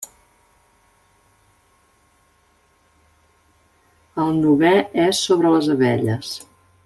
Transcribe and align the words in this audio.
El 4.25 4.35
novè 4.41 4.75
és 5.07 5.25
sobre 5.31 5.57
les 5.57 5.73
abelles. 5.77 6.35